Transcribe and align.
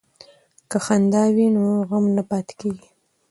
که 0.69 0.77
خندا 0.85 1.23
وي 1.35 1.47
نو 1.55 1.63
غم 1.89 2.05
نه 2.17 2.23
پاتې 2.29 2.53
کیږي. 2.59 2.87